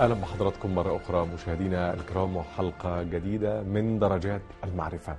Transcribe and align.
أهلا 0.00 0.14
بحضراتكم 0.14 0.74
مرة 0.74 0.96
أخرى 0.96 1.26
مشاهدينا 1.26 1.94
الكرام 1.94 2.36
وحلقة 2.36 3.02
جديدة 3.02 3.62
من 3.62 3.98
درجات 3.98 4.42
المعرفة. 4.64 5.16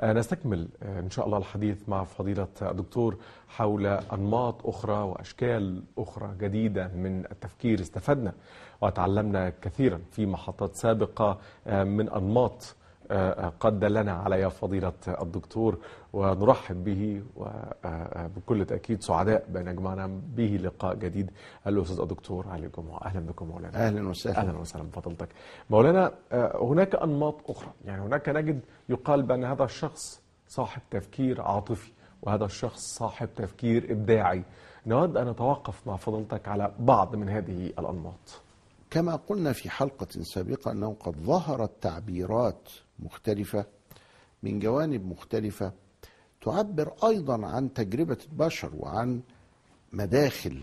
آه، 0.00 0.12
نستكمل 0.12 0.68
آه، 0.82 1.00
إن 1.00 1.10
شاء 1.10 1.26
الله 1.26 1.38
الحديث 1.38 1.88
مع 1.88 2.04
فضيلة 2.04 2.48
الدكتور 2.62 3.16
حول 3.48 3.86
أنماط 3.86 4.66
أخرى 4.66 4.92
وأشكال 5.02 5.82
أخرى 5.98 6.34
جديدة 6.40 6.88
من 6.88 7.24
التفكير 7.30 7.80
استفدنا 7.80 8.32
وتعلمنا 8.80 9.52
كثيرا 9.62 10.00
في 10.10 10.26
محطات 10.26 10.74
سابقة 10.74 11.38
آه، 11.66 11.84
من 11.84 12.08
أنماط 12.08 12.74
قد 13.60 13.80
دلنا 13.80 14.12
عليها 14.12 14.48
فضيلة 14.48 14.92
الدكتور 15.08 15.78
ونرحب 16.12 16.84
به 16.84 17.22
وبكل 17.36 18.64
تأكيد 18.64 19.02
سعداء 19.02 19.46
بأن 19.48 19.68
يجمعنا 19.68 20.06
به 20.36 20.60
لقاء 20.62 20.94
جديد. 20.94 21.30
الأستاذ 21.66 22.00
الدكتور 22.00 22.48
علي 22.48 22.68
جمعة 22.78 23.04
أهلا 23.04 23.20
بكم 23.20 23.46
مولانا. 23.46 23.86
أهلا 23.86 24.08
وسهلا. 24.08 24.38
أهلا 24.38 24.58
وسهلا 24.58 24.84
بفضلتك. 24.84 25.28
مولانا 25.70 26.12
آه، 26.32 26.64
هناك 26.64 26.94
أنماط 26.94 27.50
أخرى. 27.50 27.72
يعني 27.84 28.02
هناك 28.02 28.28
نجد 28.28 28.60
يقال 28.88 29.22
بأن 29.22 29.44
هذا 29.44 29.64
الشخص 29.64 30.20
صاحب 30.48 30.82
تفكير 30.90 31.40
عاطفي 31.42 31.92
وهذا 32.22 32.44
الشخص 32.44 32.80
صاحب 32.98 33.28
تفكير 33.36 33.92
إبداعي. 33.92 34.42
نود 34.86 35.16
أن 35.16 35.28
نتوقف 35.30 35.86
مع 35.86 35.96
فضلتك 35.96 36.48
على 36.48 36.74
بعض 36.78 37.16
من 37.16 37.28
هذه 37.28 37.66
الأنماط. 37.66 38.40
كما 38.90 39.16
قلنا 39.16 39.52
في 39.52 39.70
حلقة 39.70 40.06
سابقة 40.22 40.72
أنه 40.72 40.96
قد 41.00 41.16
ظهرت 41.16 41.70
تعبيرات 41.80 42.68
مختلفة 42.98 43.64
من 44.42 44.58
جوانب 44.58 45.06
مختلفة 45.06 45.72
تعبر 46.48 46.92
أيضا 47.04 47.46
عن 47.46 47.72
تجربة 47.72 48.18
البشر 48.32 48.70
وعن 48.78 49.20
مداخل 49.92 50.62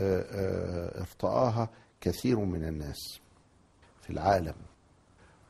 آه، 0.00 0.20
آه، 0.20 1.00
ارتآها 1.00 1.68
كثير 2.00 2.38
من 2.38 2.64
الناس 2.64 3.20
في 4.02 4.10
العالم. 4.10 4.54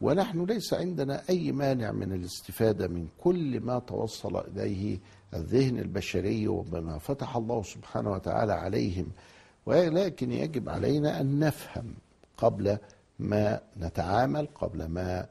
ونحن 0.01 0.45
ليس 0.45 0.75
عندنا 0.75 1.23
أي 1.31 1.53
مانع 1.53 1.93
من 1.93 2.13
الاستفادة 2.13 2.89
من 2.89 3.09
كل 3.21 3.61
ما 3.61 3.79
توصل 3.79 4.37
إليه 4.37 4.99
الذهن 5.35 5.79
البشري 5.79 6.49
وبما 6.49 6.99
فتح 6.99 7.37
الله 7.37 7.63
سبحانه 7.63 8.13
وتعالى 8.13 8.53
عليهم. 8.53 9.07
ولكن 9.67 10.33
يجب 10.33 10.69
علينا 10.69 11.21
أن 11.21 11.39
نفهم 11.39 11.95
قبل 12.37 12.79
ما 13.19 13.61
نتعامل 13.77 14.49
قبل 14.55 14.85
ما 14.85 15.27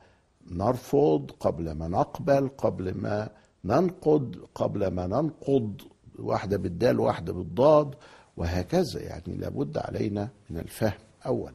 نرفض 0.51 1.31
قبل 1.39 1.71
ما 1.71 1.87
نقبل 1.87 2.47
قبل 2.47 2.97
ما 2.97 3.29
ننقد 3.65 4.35
قبل 4.55 4.87
ما 4.87 5.07
ننقض 5.07 5.81
واحدة 6.19 6.57
بالدال 6.57 6.99
واحدة 6.99 7.33
بالضاد 7.33 7.95
وهكذا 8.37 9.01
يعني 9.01 9.37
لابد 9.37 9.77
علينا 9.77 10.29
من 10.49 10.57
الفهم 10.59 10.93
أولا. 11.25 11.53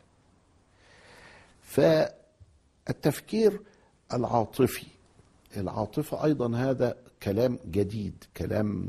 فالتفكير 2.87 3.61
العاطفي 4.15 4.87
العاطفة 5.57 6.25
أيضا 6.25 6.57
هذا 6.57 6.97
كلام 7.23 7.59
جديد 7.71 8.25
كلام 8.37 8.89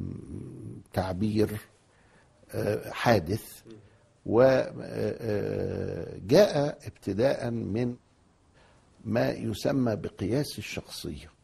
تعبير 0.93 1.59
آه، 2.53 2.89
حادث 2.91 3.61
وجاء 5.41 6.77
ابتداء 6.87 7.49
من 7.51 7.95
ما 9.05 9.29
يسمى 9.31 9.95
بقياس 9.95 10.57
الشخصية. 10.57 11.27
ال- 11.27 11.29
ال- 11.29 11.40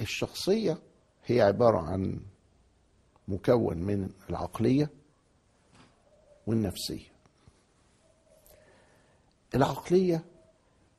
الشخصية 0.00 0.78
هي 1.26 1.40
عبارة 1.40 1.78
عن 1.78 2.20
مكون 3.28 3.76
من 3.76 4.10
العقلية 4.30 4.90
والنفسية. 6.46 7.10
العقلية 9.54 10.24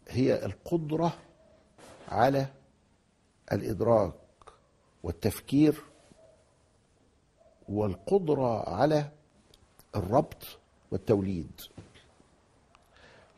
هي 0.07 0.45
القدرة 0.45 1.13
على 2.09 2.47
الإدراك 3.51 4.13
والتفكير 5.03 5.83
والقدرة 7.69 8.69
على 8.69 9.11
الربط 9.95 10.43
والتوليد. 10.91 11.61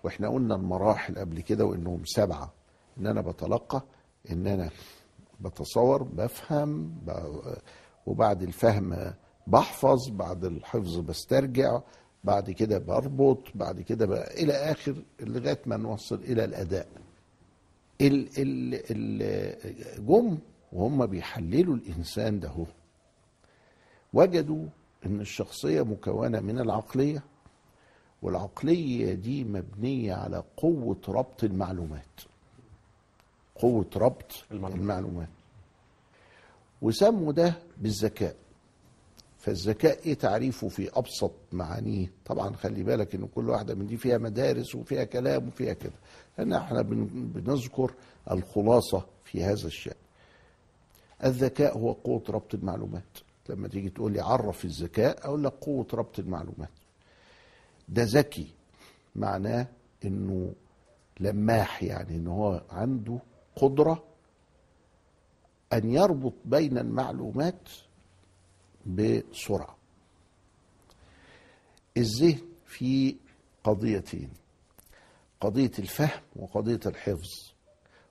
وإحنا 0.03 0.29
قلنا 0.29 0.55
المراحل 0.55 1.19
قبل 1.19 1.41
كده 1.41 1.65
وإنهم 1.65 2.05
سبعة 2.05 2.53
إن 2.97 3.07
أنا 3.07 3.21
بتلقى 3.21 3.83
إن 4.31 4.47
أنا 4.47 4.69
بتصور 5.39 6.03
بفهم 6.03 6.95
وبعد 8.07 8.43
الفهم 8.43 9.13
بحفظ 9.47 10.09
بعد 10.09 10.45
الحفظ 10.45 10.99
بسترجع 10.99 11.81
بعد 12.23 12.51
كده 12.51 12.77
بربط 12.77 13.39
بعد 13.55 13.81
كده 13.81 14.05
إلى 14.23 14.53
آخر 14.53 15.03
لغاية 15.19 15.61
ما 15.65 15.77
نوصل 15.77 16.15
إلى 16.15 16.43
الأداء. 16.45 16.87
ال 18.01 18.29
ال 18.37 18.81
ال 18.91 20.05
جم 20.05 20.37
وهم 20.73 21.05
بيحللوا 21.05 21.75
الإنسان 21.75 22.39
ده 22.39 22.49
هو. 22.49 22.65
وجدوا 24.13 24.65
إن 25.05 25.19
الشخصية 25.21 25.81
مكونة 25.81 26.39
من 26.39 26.59
العقلية 26.59 27.23
والعقلية 28.21 29.13
دي 29.13 29.43
مبنية 29.43 30.13
على 30.13 30.43
قوة 30.57 30.97
ربط 31.07 31.43
المعلومات. 31.43 32.21
قوة 33.63 33.85
ربط 33.95 34.31
المعلومات. 34.51 34.81
المعلومات. 34.81 35.27
وسموا 36.81 37.33
ده 37.33 37.53
بالذكاء. 37.77 38.35
فالذكاء 39.39 39.99
إيه 40.05 40.13
تعريفه 40.13 40.67
في 40.67 40.89
أبسط 40.93 41.31
معانيه؟ 41.51 42.11
طبعا 42.25 42.55
خلي 42.55 42.83
بالك 42.83 43.15
إن 43.15 43.27
كل 43.35 43.49
واحدة 43.49 43.75
من 43.75 43.87
دي 43.87 43.97
فيها 43.97 44.17
مدارس 44.17 44.75
وفيها 44.75 45.03
كلام 45.03 45.47
وفيها 45.47 45.73
كده. 45.73 45.93
لأن 46.37 46.53
إحنا 46.53 46.81
بن- 46.81 47.07
بنذكر 47.35 47.93
الخلاصة 48.31 49.05
في 49.25 49.43
هذا 49.43 49.67
الشأن. 49.67 49.95
الذكاء 51.23 51.77
هو 51.77 51.91
قوة 51.91 52.23
ربط 52.29 52.53
المعلومات. 52.53 53.03
لما 53.49 53.67
تيجي 53.67 53.89
تقول 53.89 54.11
لي 54.13 54.21
عرف 54.21 54.65
الذكاء 54.65 55.25
أقول 55.27 55.43
لك 55.43 55.51
قوة 55.51 55.87
ربط 55.93 56.19
المعلومات. 56.19 56.69
ده 57.89 58.03
ذكي. 58.03 58.47
معناه 59.15 59.67
إنه 60.05 60.53
لماح 61.19 61.83
يعني 61.83 62.15
إن 62.15 62.27
هو 62.27 62.61
عنده 62.69 63.19
قدرة 63.55 64.03
أن 65.73 65.91
يربط 65.91 66.33
بين 66.45 66.77
المعلومات 66.77 67.69
بسرعة. 68.85 69.75
الذهن 71.97 72.39
في 72.65 73.15
قضيتين 73.63 74.29
قضية 75.41 75.71
الفهم 75.79 76.21
وقضية 76.35 76.79
الحفظ. 76.85 77.53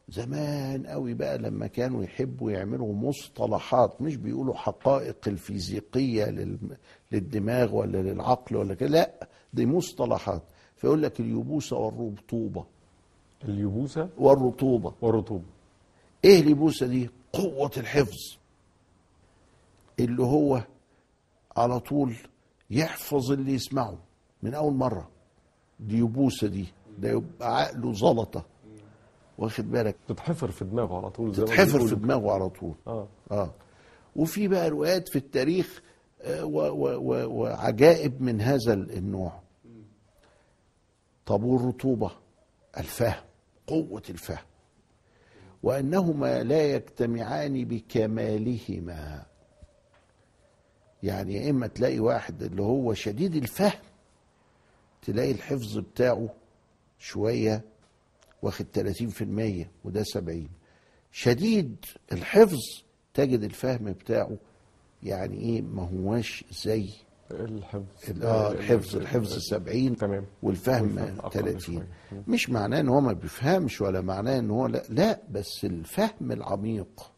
زمان 0.08 0.86
قوي 0.86 1.14
بقى 1.14 1.38
لما 1.38 1.66
كانوا 1.66 2.04
يحبوا 2.04 2.50
يعملوا 2.50 2.94
مصطلحات 2.94 4.02
مش 4.02 4.16
بيقولوا 4.16 4.54
حقائق 4.54 5.16
الفيزيقية 5.26 6.24
للم- 6.24 6.76
للدماغ 7.12 7.74
ولا 7.74 7.98
للعقل 7.98 8.56
ولا 8.56 8.74
كده 8.74 8.88
لا 8.88 9.28
دي 9.52 9.66
مصطلحات. 9.66 10.42
فيقول 10.76 11.02
لك 11.02 11.20
اليبوسه 11.20 11.76
والرطوبه 11.76 12.66
اليبوسة 13.44 14.08
والرطوبة. 14.18 14.92
والرطوبة. 15.02 15.44
إيه 16.24 16.40
اليبوسه 16.40 16.86
دي؟ 16.86 17.10
قوة 17.32 17.70
الحفظ. 17.76 18.36
اللي 20.00 20.22
هو 20.22 20.62
على 21.56 21.80
طول 21.80 22.16
يحفظ 22.70 23.32
اللي 23.32 23.52
يسمعه 23.54 23.98
من 24.42 24.54
أول 24.54 24.72
مرة. 24.74 25.08
دي 25.80 25.98
يبوسه 25.98 26.46
دي. 26.46 26.66
ده 26.98 27.08
يبقى 27.10 27.56
عقله 27.62 27.92
زلطة. 27.92 28.44
واخد 29.38 29.70
بالك؟ 29.70 29.96
تتحفر 30.08 30.50
في 30.50 30.64
دماغه 30.64 30.96
على 30.96 31.10
طول 31.10 31.34
زي 31.34 31.44
تتحفر. 31.44 31.86
في 31.86 31.94
دماغه 31.94 32.32
على 32.32 32.48
طول. 32.48 32.74
آه. 32.86 33.06
آه. 33.30 33.50
وفي 34.16 34.48
بقى 34.48 34.70
روايات 34.70 35.08
في 35.08 35.16
التاريخ 35.16 35.82
آه، 36.22 36.44
وعجائب 36.44 38.22
من 38.22 38.40
هذا 38.40 38.72
النوع. 38.74 39.32
طب 41.26 41.42
والرطوبة 41.42 42.10
الفهم. 42.78 43.22
قوة 43.66 44.02
الفهم 44.10 44.44
وأنهما 45.62 46.42
لا 46.42 46.72
يجتمعان 46.74 47.64
بكمالهما. 47.64 49.26
يعني 51.02 51.34
يا 51.34 51.50
إما 51.50 51.66
تلاقي 51.66 51.98
واحد 51.98 52.42
اللي 52.42 52.62
هو 52.62 52.94
شديد 52.94 53.36
الفهم 53.36 53.80
تلاقي 55.02 55.30
الحفظ 55.30 55.78
بتاعه 55.78 56.28
شوية 56.98 57.64
واخد 58.42 58.66
30% 59.64 59.66
وده 59.84 60.02
70 60.02 60.48
شديد 61.12 61.76
الحفظ 62.12 62.58
تجد 63.14 63.42
الفهم 63.42 63.92
بتاعه 63.92 64.36
يعني 65.02 65.38
إيه 65.38 65.62
ما 65.62 65.82
هواش 65.88 66.44
زي 66.64 66.88
الحفظ 67.32 67.82
ال- 68.08 68.22
آه 68.22 68.52
الحفظ 68.52 68.96
الحفظ 68.96 69.38
70 69.38 69.96
تمام. 69.96 70.24
والفهم 70.42 70.82
والفهم 70.82 71.18
أقل 71.20 71.30
30 71.40 71.60
شوية. 71.60 71.86
مش 72.28 72.50
معناه 72.50 72.80
إن 72.80 72.88
هو 72.88 73.00
ما 73.00 73.12
بيفهمش 73.12 73.80
ولا 73.80 74.00
معناه 74.00 74.38
إن 74.38 74.50
هو 74.50 74.66
لا. 74.66 74.82
لا 74.88 75.20
بس 75.30 75.64
الفهم 75.64 76.32
العميق 76.32 77.10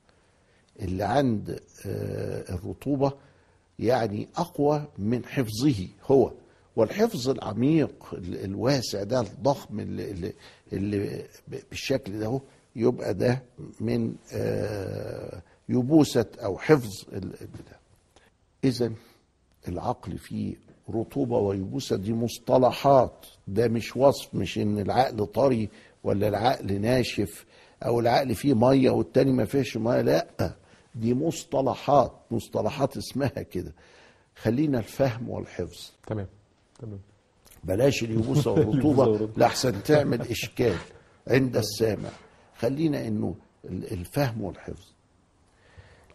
اللي 0.81 1.05
عند 1.05 1.61
آه، 1.87 2.55
الرطوبة 2.55 3.13
يعني 3.79 4.29
أقوى 4.37 4.85
من 4.99 5.25
حفظه 5.25 5.89
هو. 6.07 6.33
والحفظ 6.77 7.29
العميق 7.29 7.93
ال- 8.13 8.45
الواسع 8.45 9.03
ده 9.03 9.21
الضخم 9.21 9.81
اللي, 9.81 10.33
اللي, 10.73 11.25
بالشكل 11.71 12.19
ده 12.19 12.27
هو 12.27 12.41
يبقى 12.77 13.15
ده 13.15 13.43
من 13.81 14.15
آه، 14.33 15.43
يبوسة 15.69 16.27
أو 16.45 16.59
حفظ 16.59 17.05
إذا 18.65 18.93
العقل 19.69 20.19
فيه 20.19 20.55
رطوبة 20.91 21.39
ويبوسة 21.39 21.97
دي 21.97 22.13
مصطلحات. 22.13 23.27
ده 23.49 23.69
مش 23.69 23.97
وصف 23.97 24.35
مش 24.35 24.59
إن 24.59 24.79
العقل 24.79 25.27
طري 25.27 25.69
ولا 26.05 26.29
العقل 26.29 26.81
ناشف 26.81 27.45
أو 27.85 28.01
العقل 28.01 28.35
فيه 28.35 28.55
مية 28.55 28.91
والتاني 28.91 29.33
ما 29.33 29.45
فيهش 29.45 29.77
مية 29.77 30.01
لأ. 30.01 30.55
دي 30.95 31.15
مصطلحات 31.15 32.13
مصطلحات 32.31 32.97
اسمها 32.97 33.29
كده. 33.29 33.73
خلينا 34.37 34.79
الفهم 34.79 35.31
والحفظ. 35.31 35.91
تمام 36.07 36.27
تمام. 36.79 36.99
بلاش 37.65 38.03
اليبوسه 38.03 38.51
والرطوبة. 38.53 39.29
لحسن 39.37 39.83
تعمل 39.83 40.21
إشكال 40.21 40.77
عند 41.29 41.57
السامع. 41.57 42.09
خلينا 42.59 43.07
إنه 43.07 43.35
ال- 43.65 43.93
الفهم 43.93 44.43
والحفظ. 44.43 44.87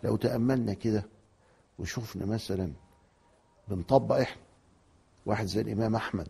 لو 0.03 0.15
تأملنا 0.15 0.73
كده 0.73 1.03
وشوفنا 1.79 2.25
مثلا 2.25 2.71
بنطبق 3.69 4.15
إحنا. 4.15 4.41
واحد 5.25 5.45
زي 5.45 5.61
الإمام 5.61 5.95
أحمد 5.95 6.27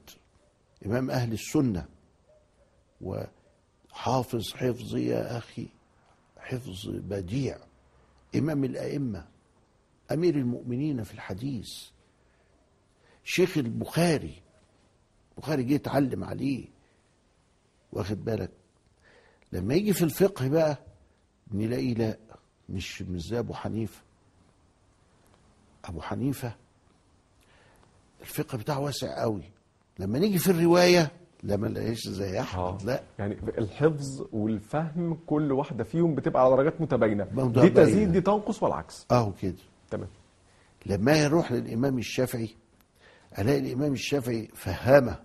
إمام 0.85 1.11
أهل 1.11 1.33
السنة 1.33 1.85
وحافظ 3.01 4.53
حفظ 4.53 4.95
يا 4.95 5.37
أخي 5.37 5.67
حفظ 6.37 6.89
بديع 6.89 7.57
إمام 8.35 8.63
الأئمة 8.63 9.25
أمير 10.11 10.35
المؤمنين 10.35 11.03
في 11.03 11.13
الحديث 11.13 11.69
شيخ 13.23 13.57
البخاري 13.57 14.41
البخاري 15.37 15.63
جه 15.63 15.73
يتعلم 15.73 16.23
عليه 16.23 16.65
واخد 17.91 18.25
بالك؟ 18.25 18.51
لما 19.51 19.73
يجي 19.73 19.93
في 19.93 20.01
الفقه 20.03 20.47
بقى 20.47 20.77
نلاقيه 21.51 21.93
لا 21.93 22.17
مش 22.69 23.01
مش 23.01 23.21
زي 23.21 23.39
أبو 23.39 23.53
حنيفة. 23.53 24.01
أبو 25.85 26.01
حنيفة 26.01 26.55
الفقه 28.21 28.57
بتاعه 28.57 28.79
واسع 28.79 29.21
قوي. 29.21 29.43
لما 29.99 30.19
نيجي 30.19 30.37
في 30.37 30.51
الرواية 30.51 31.11
لا 31.43 31.57
ما 31.57 31.67
نلاقيش 31.67 32.07
زي 32.07 32.39
أحمد 32.39 32.83
لا. 32.83 33.03
يعني 33.19 33.37
الحفظ 33.57 34.25
والفهم 34.31 35.13
كل 35.27 35.51
واحدة 35.51 35.83
فيهم 35.83 36.15
بتبقى 36.15 36.43
على 36.45 36.55
درجات 36.55 36.81
متباينة. 36.81 37.23
دي 37.47 37.69
تزيد 37.69 38.11
دي 38.11 38.21
تنقص 38.21 38.63
والعكس. 38.63 39.05
اهو 39.11 39.31
كده 39.41 39.55
تمام. 39.91 40.07
لما 40.85 41.17
يروح 41.23 41.51
للإمام 41.51 41.97
الشافعي 41.97 42.49
ألاقي 43.39 43.59
الإمام 43.59 43.93
الشافعي 43.93 44.47
فهامه 44.55 45.19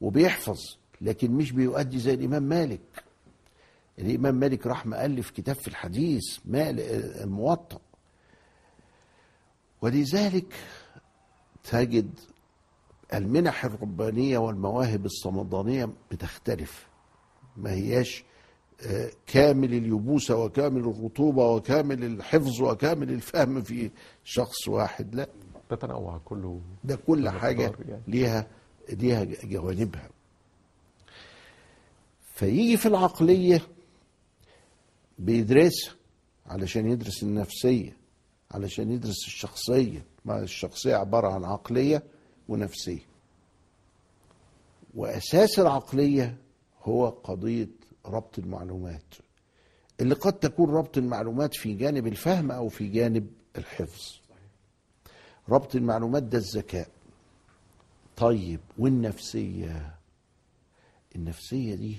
وبيحفظ 0.00 0.58
لكن 1.00 1.30
مش 1.30 1.52
بيؤدي 1.52 1.98
زي 1.98 2.14
الإمام 2.14 2.42
مالك. 2.42 3.04
الإمام 3.98 4.34
مالك 4.34 4.66
راح 4.66 4.86
مؤلف 4.86 5.30
كتاب 5.30 5.56
في 5.56 5.68
الحديث 5.68 6.38
مال 6.44 6.80
الموطأ. 7.22 7.78
ولذلك 9.82 10.54
تجد 11.64 12.10
المنح 13.14 13.64
الربانية 13.64 14.38
والمواهب 14.38 15.04
الصمدانية 15.06 15.88
بتختلف. 16.10 16.86
ما 17.56 17.70
هياش 17.72 18.24
آه، 18.86 19.10
كامل 19.26 19.74
اليبوسة 19.74 20.36
وكامل 20.36 20.80
الرطوبة 20.80 21.50
وكامل 21.50 22.04
الحفظ 22.04 22.62
وكامل 22.62 23.10
الفهم 23.10 23.62
في 23.62 23.90
شخص 24.24 24.68
واحد 24.68 25.14
لا. 25.14 25.28
تتنوع 25.70 26.18
كله 26.24 26.60
ده 26.84 26.96
كل 26.96 27.28
قدر 27.28 27.76
يعني. 27.88 28.02
ليها 28.08 28.46
ليها 28.92 29.24
جوانبها. 29.44 30.10
فيجي 32.34 32.76
في 32.76 32.86
العقلية 32.86 33.62
بيدرسها 35.18 35.94
علشان 36.46 36.90
يدرس 36.90 37.22
النفسية. 37.22 37.96
علشان 38.50 38.90
يدرس 38.92 39.26
الشخصية 39.26 40.04
ما 40.24 40.42
الشخصية 40.42 40.96
عبارة 40.96 41.28
عن 41.32 41.44
عقلية 41.44 42.02
ونفسية. 42.48 43.00
وأساس 44.94 45.58
العقلية 45.58 46.36
هو 46.82 47.08
قضية 47.08 47.68
ربط 48.06 48.38
المعلومات 48.38 49.14
اللي 50.00 50.14
قد 50.14 50.32
تكون 50.32 50.70
ربط 50.70 50.98
المعلومات 50.98 51.54
في 51.54 51.74
جانب 51.74 52.06
الفهم 52.06 52.50
أو 52.50 52.68
في 52.68 52.88
جانب 52.88 53.30
الحفظ. 53.58 54.20
ربط 55.48 55.74
المعلومات 55.76 56.22
ده 56.22 56.38
الذكاء. 56.38 56.88
طيب 58.16 58.60
والنفسية؟ 58.78 59.94
النفسية 61.16 61.74
دي 61.74 61.96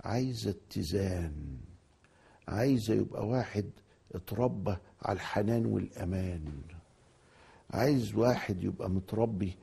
عايزة 0.00 0.50
اتزان 0.50 1.32
عايزة 2.48 2.94
يبقى 2.94 3.26
واحد 3.26 3.70
اتربى 4.14 4.76
على 5.02 5.16
الحنان 5.16 5.66
والأمان. 5.66 6.52
عايز 7.70 8.14
واحد 8.14 8.62
يبقى 8.64 8.90
متربي 8.90 9.56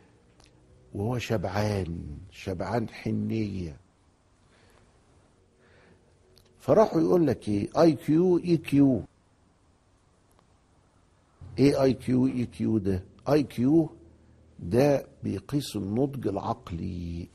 وهو 0.94 1.18
شبعان 1.18 2.18
شبعان 2.32 2.90
حنية. 2.90 3.78
فراحوا 6.60 7.02
يقول 7.02 7.28
لك 7.28 7.50
إيه؟ 7.50 7.70
آي 7.82 7.94
كيو 7.94 8.38
إي 8.38 8.58
كيو. 8.58 9.04
إيه 11.60 11.84
آي 11.84 11.94
كيو 11.94 12.28
إي 12.28 12.46
كيو 12.46 12.78
ده؟ 12.78 13.04
آي 13.30 13.44
كيو 13.44 13.90
ده 14.60 15.08
بيقيس 15.24 15.76
النضج 15.76 16.28
العقلي. 16.28 17.28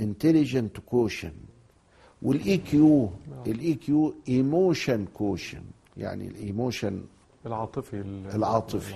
Intelligent 0.00 0.80
quotient. 0.90 1.53
وال 2.24 2.56
EQ 2.56 3.10
ال 3.46 3.74
EQ 3.74 4.14
emotion 4.28 5.06
quotient 5.14 5.62
يعني 5.96 6.26
ال 6.28 6.37
emotion 6.37 7.04
العاطفي 7.46 8.00
ال- 8.00 8.26
العاطفي. 8.34 8.94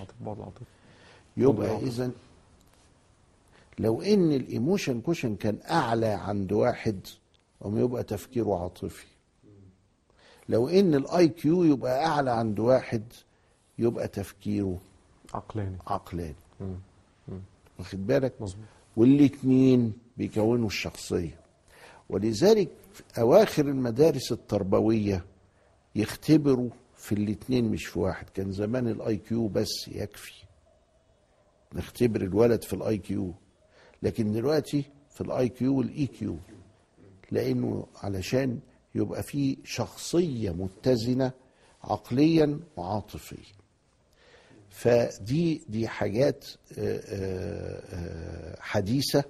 يبقى. 1.37 1.77
اذا 1.83 2.11
لو 3.79 4.03
إن 4.03 4.33
ال 4.33 4.41
emotion 4.41 5.01
quotient 5.01 5.37
كان 5.37 5.59
أعلى 5.71 6.07
عند 6.07 6.53
واحد 6.53 7.01
قام 7.61 7.79
يبقى 7.79 8.03
تفكيره 8.03 8.63
عاطفي. 8.63 9.07
لو 10.49 10.69
إن 10.69 10.95
ال 10.95 11.29
IQ 11.29 11.65
يبقى 11.65 12.07
أعلى 12.07 12.31
عند 12.31 12.61
واحد 12.61 13.03
يبقى 13.79 14.09
تفكيره 14.09 14.79
عقلاني. 15.35 15.77
عقلاني. 15.87 16.35
واخد 17.79 18.07
بالك؟ 18.07 18.33
مظبوط. 18.41 18.65
والاتنين 18.97 19.93
بيكونوا 20.17 20.67
الشخصية. 20.67 21.39
ولذلك 22.09 22.69
في 22.99 23.21
أواخر 23.21 23.69
المدارس 23.69 24.33
التربوية 24.33 25.25
يختبروا 25.95 26.71
في 26.97 27.13
الاتنين 27.15 27.65
مش 27.65 27.87
في 27.87 27.99
واحد. 27.99 28.29
كان 28.31 28.53
زمان 28.53 28.89
ال 28.89 29.17
IQ 29.17 29.49
بس 29.49 29.89
يكفي. 29.89 30.33
نختبر 31.75 32.21
الولد 32.23 32.65
في 32.65 32.73
ال 32.73 32.99
IQ 32.99 33.35
لكن 34.03 34.33
دلوقتي 34.33 34.85
في 35.11 35.21
ال 35.21 35.49
IQ 35.49 35.79
وال 35.79 36.07
EQ 36.07 36.37
لأنه 37.31 37.87
علشان 38.03 38.59
يبقى 38.95 39.23
في 39.23 39.57
شخصية 39.65 40.51
متزنة 40.51 41.33
عقليا 41.85 42.61
وعاطفيا. 42.77 43.45
فدي 44.71 45.63
دي 45.69 45.89
حاجات 45.89 46.45
آه، 46.79 47.01
آه، 47.05 47.83
آه، 47.95 48.61
حديثة. 48.61 49.25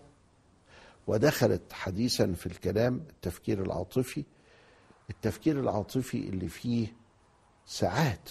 ودخلت 1.08 1.72
حديثا 1.72 2.32
في 2.32 2.46
الكلام 2.46 3.00
التفكير 3.10 3.62
العاطفي 3.62 4.24
التفكير 5.10 5.60
العاطفي 5.60 6.18
اللي 6.28 6.48
فيه 6.48 6.86
ساعات 7.66 8.30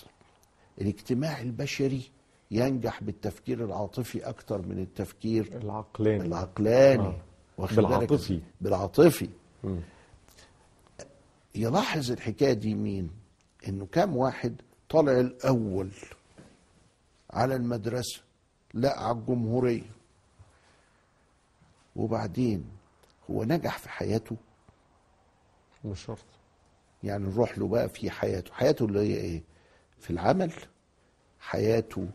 الاجتماع 0.82 1.42
البشري 1.42 2.02
ينجح 2.52 3.04
بالتفكير 3.04 3.66
العاطفي 3.66 4.30
أكتر 4.30 4.62
من 4.62 4.80
التفكير 4.80 5.58
العقلاني 5.62 6.26
العقلاني 6.26 7.04
آه. 7.08 7.22
بالعاطفي. 7.76 8.42
بالعاطفي 8.62 9.30
مم. 9.64 9.80
يلاحظ 11.56 12.12
الحكاية 12.12 12.54
دي 12.54 12.76
مين؟ 12.76 13.10
إنه 13.68 13.86
كام 13.86 14.18
واحد 14.18 14.62
طالع 14.90 15.20
الأول 15.20 15.90
على 17.32 17.56
المدرسة 17.56 18.22
لا 18.74 19.00
على 19.00 19.18
الجمهورية 19.18 19.97
وبعدين 21.98 22.66
هو 23.32 23.44
نجح 23.44 23.78
في 23.78 23.90
حياته. 23.90 24.36
مش 25.86 26.04
شرط. 26.06 26.26
يعني 27.04 27.24
نروح 27.28 27.58
له 27.58 27.68
بقى 27.68 27.90
في 27.90 28.10
حياته. 28.12 28.54
حياته 28.54 28.86
اللي 28.86 29.00
هي 29.00 29.16
إيه؟ 29.18 29.44
في 30.00 30.10
العمل 30.10 30.54
حياته 31.40 32.08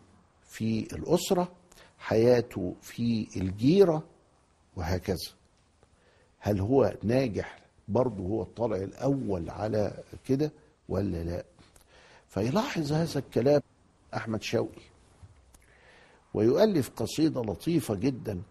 في 0.43 0.81
الأسرة 0.95 1.53
حياته 1.99 2.75
في 2.83 3.29
الجيرة 3.37 4.03
وهكذا. 4.77 5.31
هل 6.39 6.61
هو 6.61 6.95
ناجح 7.03 7.59
برضه 7.89 8.23
هو 8.25 8.43
الطالع 8.43 8.77
الأول 8.77 9.51
على 9.51 10.03
كده 10.25 10.53
ولا 10.89 11.25
لا؟ 11.25 11.45
فيلاحظ 12.29 12.93
هذا 12.93 13.19
الكلام 13.19 13.63
أحمد 14.17 14.43
شوقي 14.43 14.83
ويؤلف 16.35 16.91
قصيدة 16.91 17.41
لطيفة 17.43 17.95
جدا 17.95 18.43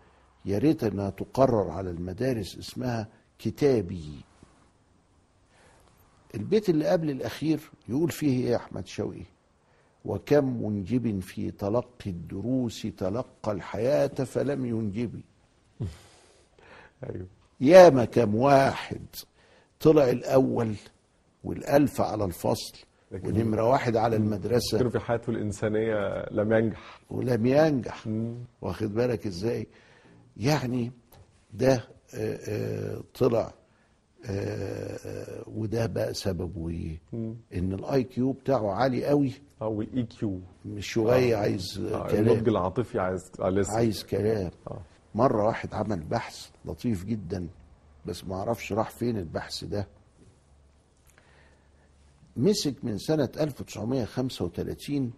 يا 0.45 0.57
ريت 0.57 0.83
أنها 0.83 1.09
تقرر 1.09 1.69
على 1.69 1.89
المدارس 1.89 2.57
اسمها 2.57 3.07
كتابي. 3.39 4.21
البيت 6.35 6.69
اللي 6.69 6.87
قبل 6.87 7.09
الأخير 7.09 7.59
يقول 7.89 8.11
فيه 8.11 8.43
إيه 8.45 8.51
يا 8.51 8.55
أحمد 8.55 8.87
شوقي؟ 8.87 9.23
وكم 10.05 10.63
منجب 10.63 11.19
في 11.19 11.51
تلقي 11.51 12.09
الدروس 12.09 12.81
تلقى 12.97 13.51
الحياة 13.51 14.07
فلم 14.07 14.65
ينجبي 14.65 15.23
أيوه. 17.09 17.27
ياما 17.61 18.05
كم 18.05 18.35
واحد. 18.35 19.05
طلع 19.79 20.09
الأول 20.09 20.75
والألف 21.43 22.01
على 22.01 22.25
الفصل 22.25 22.77
ونمرة 23.11 23.63
واحد 23.69 23.95
على 23.95 24.15
المدرسة. 24.15 24.89
في 24.89 24.99
حياته 24.99 25.29
الإنسانية 25.29 26.25
لم 26.31 26.53
ينجح. 26.53 26.99
ولم 27.09 27.45
ينجح. 27.45 28.07
واخد 28.61 28.93
بالك 28.93 29.27
إزاي؟ 29.27 29.67
يعني 30.37 30.91
ده 31.53 31.73
آه، 32.13 32.39
آه، 32.47 33.03
طلع 33.13 33.53
آه، 34.25 35.43
وده 35.47 35.85
بقى 35.85 36.13
سببه 36.13 36.69
إيه. 36.69 36.97
إن 37.53 37.73
ال 37.73 38.03
EQ 38.03 38.31
بتاعه 38.31 38.71
عالي 38.71 39.05
قوي. 39.05 39.31
أو 39.61 39.81
ال 39.81 40.03
IQ. 40.03 40.39
مش 40.65 40.87
شوية 40.87 41.35
عايز 41.35 41.77
النضج 41.79 42.11
كلام. 42.11 42.47
العاطفي 42.47 42.99
عايز 42.99 43.31
لسه. 43.39 43.73
عايز 43.73 44.03
كلام. 44.03 44.51
آه. 44.67 44.81
مرة 45.15 45.45
واحد 45.45 45.73
عمل 45.73 45.99
بحث 45.99 46.49
لطيف 46.65 47.05
جدا 47.05 47.47
بس 48.05 48.25
ما 48.25 48.35
أعرفش 48.35 48.73
راح 48.73 48.89
فين 48.89 49.17
البحث 49.17 49.63
ده. 49.63 49.87
مسك 52.37 52.75
من 52.85 52.97
سنة 52.97 53.29
1935 53.39 55.13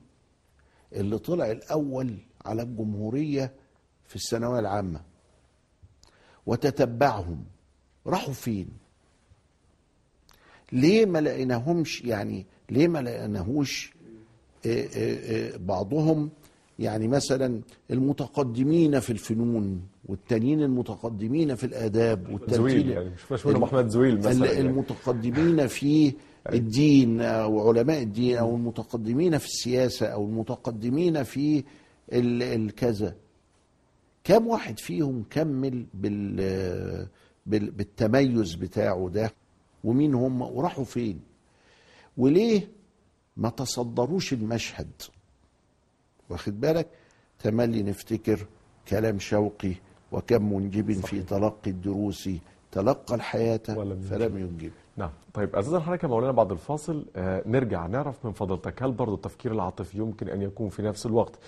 اللي 0.93 1.17
طلع 1.17 1.51
الأول 1.51 2.17
على 2.45 2.61
الجمهورية 2.61 3.53
في 4.13 4.19
الثانوية 4.19 4.59
العامة. 4.59 5.01
وتتبعهم. 6.45 7.43
راحوا 8.07 8.33
فين؟ 8.33 8.67
ليه 10.71 11.05
ما 11.05 11.21
لقيناهمش 11.21 12.01
يعني 12.01 12.45
ليه 12.69 12.87
ما 12.87 12.99
لقيناهوش 13.01 13.93
آه، 14.65 14.69
آه، 14.69 15.53
آه، 15.53 15.57
بعضهم 15.57 16.29
يعني 16.79 17.07
مثلا 17.07 17.61
المتقدمين 17.91 18.99
في 18.99 19.09
الفنون 19.09 19.81
والتانيين 20.05 20.61
المتقدمين 20.63 21.55
في 21.55 21.63
الآداب 21.63 22.23
زويل 22.27 22.33
والتالتين 22.33 22.89
يعني 22.89 23.09
مش 23.09 23.21
فاش 23.21 23.45
منهم 23.45 23.63
أحمد 23.63 23.87
زويل 23.87 24.17
مثلا 24.17 24.45
يعني. 24.53 24.59
المتقدمين 24.59 25.67
في 25.67 26.13
الدين 26.53 27.21
أو 27.21 27.69
علماء 27.69 28.01
الدين 28.01 28.37
أو 28.37 28.55
المتقدمين 28.55 29.37
في 29.37 29.45
السياسة 29.45 30.05
أو 30.07 30.25
المتقدمين 30.25 31.23
في 31.23 31.63
ال- 32.13 32.43
الكذا 32.43 33.15
كم 34.23 34.47
واحد 34.47 34.79
فيهم 34.79 35.25
كمل 35.29 35.85
بال 35.93 36.35
بال- 37.45 37.71
بالتميز 37.71 38.55
بتاعه 38.55 39.09
ده؟ 39.13 39.31
ومين 39.83 40.13
هم 40.13 40.41
وراحوا 40.41 40.83
فين؟ 40.83 41.19
وليه 42.17 42.67
ما 43.37 43.49
تصدروش 43.49 44.33
المشهد؟ 44.33 44.91
واخد 46.29 46.59
بالك؟ 46.61 46.87
تملي 47.39 47.83
نفتكر 47.83 48.47
كلام 48.87 49.19
شوقي 49.19 49.73
وكم 50.11 50.53
منجب 50.53 50.91
في 51.05 51.21
تلقي 51.23 51.71
الدروس 51.71 52.29
تلقى 52.73 53.15
الحياة 53.15 53.57
فلم 54.09 54.37
ينجب. 54.37 54.71
نعم. 54.97 55.09
طيب 55.33 55.55
أستاذ 55.55 55.81
يا 56.03 56.07
مولانا 56.07 56.31
بعد 56.31 56.51
الفاصل 56.51 57.05
آه 57.15 57.43
نرجع 57.45 57.85
نعرف 57.87 58.25
من 58.25 58.31
فضلتك 58.31 58.83
هل 58.83 58.91
برضو 58.91 59.15
التفكير 59.15 59.51
العاطفي 59.51 59.97
يمكن 59.97 60.29
أن 60.29 60.41
يكون 60.41 60.69
في 60.69 60.81
نفس 60.81 61.05
الوقت 61.05 61.39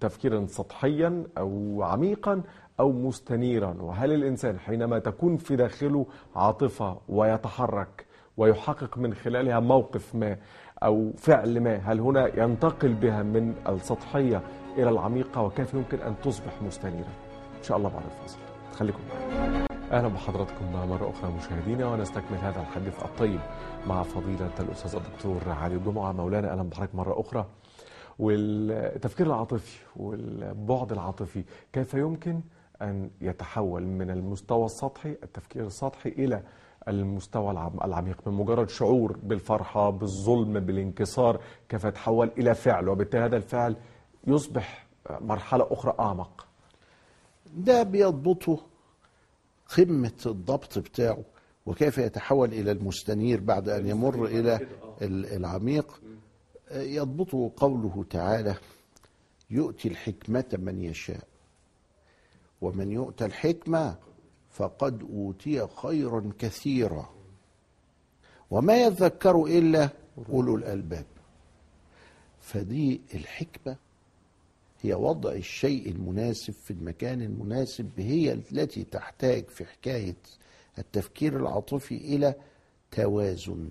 تفكيرا 0.00 0.46
سطحيا 0.46 1.24
أو 1.38 1.82
عميقا 1.82 2.42
أو 2.80 2.92
مستنيرا؟ 2.92 3.76
وهل 3.80 4.12
الإنسان 4.12 4.58
حينما 4.58 4.98
تكون 4.98 5.36
في 5.36 5.56
داخله 5.56 6.06
عاطفة 6.36 6.96
ويتحرك 7.08 8.06
ويحقق 8.36 8.98
من 8.98 9.14
خلالها 9.14 9.60
موقف 9.60 10.14
ما 10.14 10.36
أو 10.82 11.12
فعل 11.16 11.60
ما 11.60 11.76
هل 11.76 12.00
هنا 12.00 12.42
ينتقل 12.42 12.94
بها 12.94 13.22
من 13.22 13.54
السطحية 13.68 14.42
إلى 14.78 14.90
العميقة؟ 14.90 15.42
وكيف 15.42 15.74
يمكن 15.74 15.98
أن 16.00 16.14
تصبح 16.24 16.62
مستنيرا؟ 16.62 17.12
إن 17.58 17.62
شاء 17.62 17.76
الله 17.76 17.88
بعد 17.88 18.02
الفاصل. 18.04 18.38
خليكم 18.72 19.00
معنا 19.08 19.65
أهلا 19.92 20.08
بحضراتكم 20.08 20.72
مرة 20.72 21.10
أخرى 21.10 21.32
مشاهدينا 21.32 21.86
ونستكمل 21.86 22.38
هذا 22.38 22.60
الحديث 22.60 23.02
الطيب 23.04 23.40
مع 23.86 24.02
فضيلة 24.02 24.50
الأستاذ 24.60 24.94
الدكتور 24.94 25.40
علي 25.46 25.74
الجمعة. 25.74 26.12
مولانا 26.12 26.52
أهلا 26.52 26.62
بحضرتك 26.62 26.94
مرة 26.94 27.20
أخرى. 27.20 27.46
والتفكير 28.18 29.26
العاطفي 29.26 29.78
والبعد 29.96 30.92
العاطفي 30.92 31.44
كيف 31.72 31.94
يمكن 31.94 32.40
أن 32.82 33.10
يتحول 33.20 33.82
من 33.86 34.10
المستوى 34.10 34.64
السطحي 34.64 35.10
التفكير 35.22 35.66
السطحي 35.66 36.08
إلى 36.08 36.42
المستوى 36.88 37.50
العم- 37.50 37.80
العميق؟ 37.84 38.28
من 38.28 38.32
مجرد 38.34 38.68
شعور 38.68 39.16
بالفرحة 39.22 39.90
بالظلم 39.90 40.60
بالانكسار 40.60 41.40
كيف 41.68 41.84
يتحول 41.84 42.30
إلى 42.38 42.54
فعل؟ 42.54 42.88
وبالتالي 42.88 43.24
هذا 43.24 43.36
الفعل 43.36 43.76
يصبح 44.26 44.86
مرحلة 45.20 45.66
أخرى 45.70 45.94
أعمق. 46.00 46.46
ده 47.56 47.82
بيضبطه 47.82 48.58
قمة 49.76 50.12
الضبط 50.26 50.78
بتاعه 50.78 51.24
وكيف 51.66 51.98
يتحول 51.98 52.52
إلى 52.52 52.70
المستنير 52.70 53.40
بعد 53.40 53.68
أن 53.68 53.86
يمر 53.86 54.24
إلى 54.26 54.56
ال- 55.02 55.26
العميق 55.26 56.00
يضبطه 56.72 57.52
قوله 57.56 58.04
تعالى 58.10 58.54
يؤتي 59.50 59.88
الحكمة 59.88 60.44
من 60.52 60.80
يشاء 60.84 61.24
ومن 62.60 62.92
يؤتى 62.92 63.24
الحكمة 63.24 63.96
فقد 64.50 65.02
أوتي 65.02 65.66
خيرا 65.82 66.30
كثيرا 66.38 67.10
وما 68.50 68.76
يذكر 68.82 69.44
إلا 69.44 69.88
أولو 70.30 70.56
الألباب. 70.56 71.04
فدي 72.40 73.00
الحكمة 73.14 73.76
هي 74.86 74.94
وضع 74.94 75.32
الشيء 75.32 75.90
المناسب 75.90 76.52
في 76.52 76.70
المكان 76.70 77.22
المناسب 77.22 77.90
هي 78.00 78.32
التي 78.32 78.84
تحتاج 78.84 79.48
في 79.48 79.64
حكاية 79.64 80.16
التفكير 80.78 81.36
العاطفي 81.36 81.96
إلى 81.96 82.34
توازن. 82.90 83.70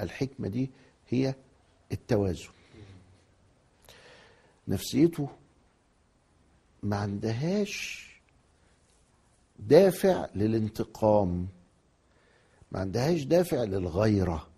الحكمة 0.00 0.48
دي 0.48 0.70
هي 1.08 1.34
التوازن. 1.92 2.48
نفسيته 4.68 5.28
ما 6.82 6.96
عندهاش 6.96 8.06
دافع 9.58 10.26
للانتقام 10.34 11.48
ما 12.72 12.80
عندهاش 12.80 13.22
دافع 13.22 13.64
للغيرة. 13.64 14.49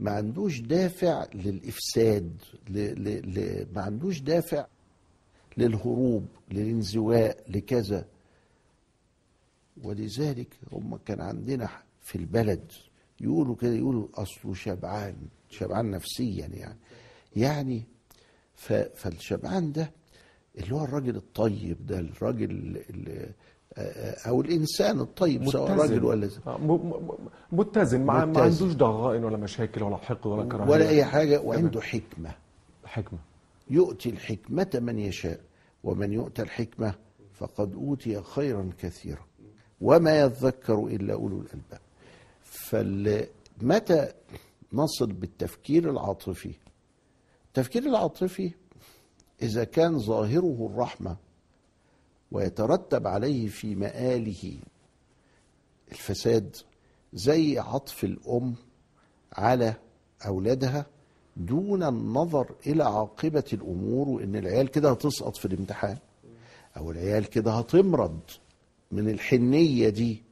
ما 0.00 0.10
عندوش 0.10 0.60
دافع 0.60 1.26
للإفساد 1.34 2.42
ل... 2.68 2.78
ل... 2.78 3.34
ل... 3.34 3.66
ما 3.74 3.82
عندوش 3.82 4.20
دافع 4.20 4.66
للهروب 5.56 6.26
للانزواء 6.50 7.44
لكذا. 7.48 8.06
ولذلك 9.82 10.48
هم 10.72 10.96
كان 10.96 11.20
عندنا 11.20 11.68
في 12.02 12.16
البلد 12.18 12.72
يقولوا 13.20 13.56
كده 13.56 13.72
يقولوا 13.74 14.08
أصله 14.14 14.54
شبعان 14.54 15.16
شبعان 15.50 15.90
نفسيا 15.90 16.46
يعني. 16.46 16.78
يعني 17.36 17.82
ف... 18.54 18.72
فالشبعان 18.72 19.72
ده 19.72 19.90
اللي 20.58 20.74
هو 20.74 20.84
الراجل 20.84 21.16
الطيب 21.16 21.86
ده 21.86 21.98
الراجل 21.98 22.50
ال... 22.90 23.32
أو 24.26 24.40
الإنسان 24.40 25.00
الطيب 25.00 25.50
سواء 25.50 25.70
راجل 25.72 26.04
ولا 26.04 26.28
آه، 26.46 26.58
م- 26.58 26.72
م- 26.72 27.10
متزن. 27.52 28.00
ما 28.00 28.24
ما. 28.24 28.40
عندوش 28.42 28.72
ضغائن 28.72 29.24
ولا 29.24 29.36
مشاكل 29.36 29.82
ولا 29.82 29.96
حقد 29.96 30.26
ولا 30.26 30.48
كراهية. 30.48 30.70
ولا 30.70 30.88
أي 30.88 31.04
حاجة 31.04 31.40
وعنده 31.40 31.80
حكمة. 31.80 32.30
حكمة. 32.84 33.18
يؤتي 33.70 34.10
الحكمة 34.10 34.70
من 34.74 34.98
يشاء 34.98 35.40
ومن 35.84 36.12
يؤتى 36.12 36.42
الحكمة 36.42 36.94
فقد 37.34 37.74
أوتي 37.74 38.22
خيرا 38.22 38.70
كثيرا 38.78 39.24
وما 39.80 40.18
يذكر 40.20 40.74
إلا 40.86 41.14
أولو 41.14 41.40
الألباب. 41.40 41.80
فمتى 42.42 44.12
نصل 44.72 45.12
بالتفكير 45.12 45.90
العاطفي؟ 45.90 46.54
التفكير 47.48 47.82
العاطفي 47.82 48.50
إذا 49.42 49.64
كان 49.64 49.98
ظاهره 49.98 50.68
الرحمة 50.72 51.16
ويترتب 52.34 53.06
عليه 53.06 53.46
في 53.48 53.74
مآله. 53.74 54.54
الفساد 55.92 56.56
زي 57.12 57.58
عطف 57.58 58.04
الأم 58.04 58.54
على 59.32 59.74
أولادها 60.26 60.86
دون 61.36 61.82
النظر 61.82 62.50
إلى 62.66 62.84
عاقبة 62.84 63.44
الأمور 63.52 64.08
وإن 64.08 64.36
العيال 64.36 64.68
كده 64.70 64.90
هتسقط 64.90 65.36
في 65.36 65.44
الامتحان 65.44 65.96
أو 66.76 66.90
العيال 66.90 67.24
كده 67.26 67.52
هتمرض 67.52 68.20
من 68.92 69.08
الحنية 69.08 69.88
دي 69.88 70.22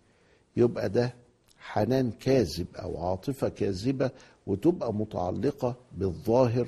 يبقى 0.57 0.89
ده 0.89 1.15
حنان 1.59 2.11
كاذب 2.11 2.67
أو 2.77 3.07
عاطفة 3.07 3.49
كاذبة 3.49 4.11
وتبقى 4.47 4.95
متعلقة 4.95 5.75
بالظاهر 5.93 6.67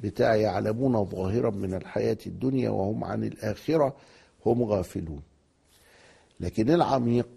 بتاع 0.00 0.36
يعلمون 0.36 1.04
ظاهرا 1.04 1.50
من 1.50 1.74
الحياة 1.74 2.18
الدنيا 2.26 2.70
وهم 2.70 3.04
عن 3.04 3.24
الآخرة. 3.24 3.96
هم 4.46 4.62
غافلون. 4.62 5.22
لكن 6.40 6.70
العميق 6.70 7.28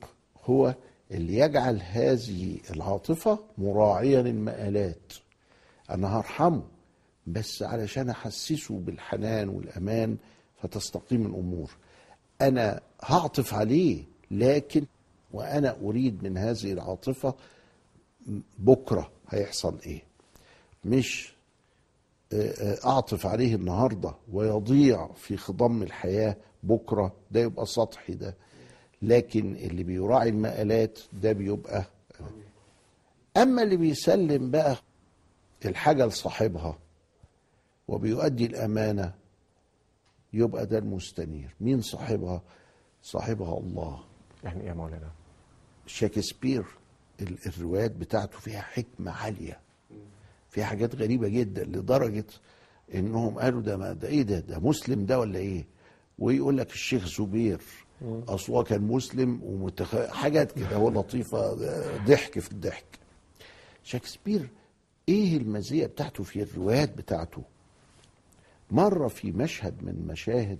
هو 0.43 0.75
اللي 1.11 1.37
يجعل 1.37 1.79
هذه 1.81 2.57
العاطفة 2.69 3.39
مراعيا 3.57 4.19
المآلات 4.21 5.13
أنا 5.89 6.17
هرحمه 6.17 6.63
بس 7.27 7.63
علشان 7.63 8.09
أحسسه 8.09 8.77
بالحنان 8.79 9.49
والأمان 9.49 10.17
فتستقيم 10.61 11.25
الأمور. 11.25 11.71
أنا 12.41 12.81
هعطف 13.03 13.53
عليه 13.53 14.03
لكن 14.31 14.85
وأنا 15.33 15.77
أريد 15.81 16.23
من 16.23 16.37
هذه 16.37 16.73
العاطفة 16.73 17.33
بكرة 18.59 19.11
هيحصل 19.29 19.79
إيه. 19.85 20.01
مش 20.85 21.33
أعطف 22.85 23.25
عليه 23.25 23.55
النهاردة 23.55 24.13
ويضيع 24.31 25.07
في 25.15 25.37
خضم 25.37 25.83
الحياة 25.83 26.35
بكرة 26.63 27.15
ده 27.31 27.39
يبقى 27.39 27.65
سطحي 27.65 28.13
ده. 28.13 28.35
لكن 29.01 29.55
اللي 29.55 29.83
بيراعي 29.83 30.29
المقالات 30.29 30.99
ده 31.13 31.31
بيبقى 31.31 31.85
أما 33.37 33.63
اللي 33.63 33.77
بيسلم 33.77 34.51
بقى 34.51 34.75
الحاجة 35.65 36.05
لصاحبها 36.05 36.77
وبيؤدي 37.87 38.45
الأمانة 38.45 39.13
يبقى 40.33 40.65
ده 40.65 40.77
المستنير. 40.77 41.55
مين 41.61 41.81
صاحبها؟ 41.81 42.41
صاحبها 43.03 43.57
الله. 43.57 44.03
يعني 44.43 44.61
إيه 44.61 44.67
يا 44.67 44.73
مولانا؟ 44.73 45.11
شكسبير 45.85 46.65
ال- 47.21 47.37
الروايات 47.47 47.91
بتاعته 47.91 48.39
فيها 48.39 48.61
حكمة 48.61 49.11
عالية. 49.11 49.59
فيها 50.49 50.65
حاجات 50.65 50.95
غريبة 50.95 51.27
جدا 51.27 51.63
لدرجة 51.63 52.25
إنهم 52.95 53.39
قالوا 53.39 53.61
ده 53.61 53.77
ما 53.77 53.93
ده 53.93 54.07
إيه 54.07 54.21
ده؟ 54.21 54.39
ده 54.39 54.59
مسلم 54.59 55.05
ده 55.05 55.19
ولا 55.19 55.39
إيه؟ 55.39 55.65
ويقول 56.19 56.57
لك 56.57 56.71
الشيخ 56.73 57.05
زبير 57.21 57.61
اصل 58.27 58.53
هو 58.53 58.63
كان 58.63 58.81
مسلم 58.81 59.43
ومتخ... 59.43 59.95
حاجات 60.11 60.51
كده 60.51 60.75
هو 60.75 60.89
لطيفة 60.89 61.53
ضحك 62.05 62.39
في 62.39 62.51
الضحك. 62.51 62.85
شكسبير 63.83 64.49
إيه 65.09 65.37
المزية 65.37 65.85
بتاعته 65.85 66.23
في 66.23 66.41
الروايات 66.43 66.97
بتاعته؟ 66.97 67.43
مرة 68.71 69.07
في 69.07 69.31
مشهد 69.31 69.83
من 69.83 70.07
مشاهد 70.07 70.59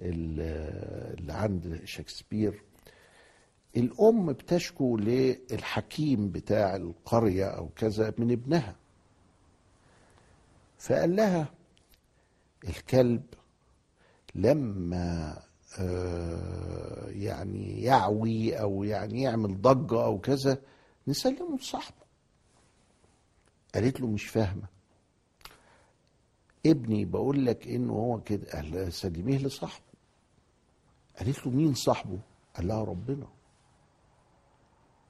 ال- 0.00 1.16
اللي 1.18 1.32
عند 1.32 1.80
شكسبير 1.84 2.62
الأم 3.76 4.32
بتشكو 4.32 4.96
للحكيم 4.96 6.28
بتاع 6.30 6.76
القرية 6.76 7.44
أو 7.44 7.68
كذا 7.76 8.14
من 8.18 8.30
ابنها. 8.32 8.76
فقال 10.78 11.16
لها 11.16 11.48
الكلب 12.68 13.22
لما 14.36 15.38
آه، 15.78 17.08
يعني 17.08 17.82
يعوي 17.82 18.60
أو 18.60 18.84
يعني 18.84 19.22
يعمل 19.22 19.60
ضجة 19.60 20.04
أو 20.04 20.18
كذا 20.18 20.58
نسلمه 21.08 21.56
لصاحبه. 21.56 22.06
قالت 23.74 24.00
له 24.00 24.06
مش 24.06 24.26
فاهمة. 24.26 24.66
ابني 26.66 27.04
بقول 27.04 27.46
لك 27.46 27.68
انه 27.68 27.92
هو 27.92 28.20
كده 28.20 28.52
قال 28.52 28.92
سلميه 28.92 29.38
لصاحبه. 29.38 29.84
قالت 31.18 31.46
له 31.46 31.52
مين 31.52 31.74
صاحبه؟ 31.74 32.18
قال 32.56 32.68
لها 32.68 32.84
ربنا. 32.84 33.26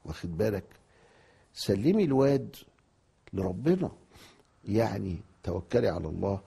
واخد 0.05 0.37
بالك؟ 0.37 0.65
سلمي 1.55 2.05
الواد 2.05 2.57
لربنا. 3.33 3.91
يعني 4.65 5.19
توكلي 5.43 5.89
على 5.89 6.09
الله 6.09 6.41